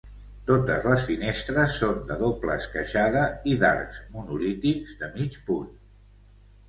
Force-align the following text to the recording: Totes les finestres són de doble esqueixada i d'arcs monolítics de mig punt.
Totes 0.51 0.87
les 0.91 1.03
finestres 1.09 1.75
són 1.81 1.99
de 2.11 2.17
doble 2.23 2.55
esqueixada 2.63 3.21
i 3.55 3.55
d'arcs 3.65 4.01
monolítics 4.17 4.97
de 5.03 5.11
mig 5.19 5.39
punt. 5.51 5.71